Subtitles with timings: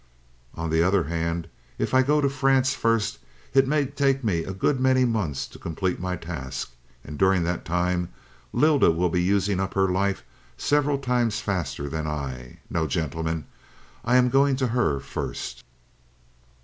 [0.55, 1.47] On the other hand,
[1.77, 3.19] if I go to France first,
[3.53, 6.71] it may take me a good many months to complete my task,
[7.03, 8.09] and during that time
[8.51, 10.23] Lylda will be using up her life
[10.57, 12.61] several times faster than I.
[12.67, 13.45] No, gentlemen,
[14.03, 15.63] I am going to her first."